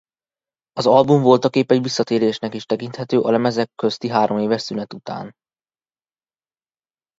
[0.71, 5.31] Az album voltaképp egy visszatérésnek is tekinthető a lemezek közti hároméves szünet után.